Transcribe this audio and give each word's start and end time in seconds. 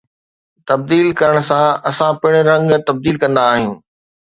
تبديل 0.67 1.07
ڪرڻ 1.19 1.37
سان، 1.49 1.67
اسان 1.89 2.11
پڻ 2.21 2.31
رنگ 2.49 2.67
تبديل 2.87 3.15
ڪندا 3.23 3.41
آهيون 3.51 3.75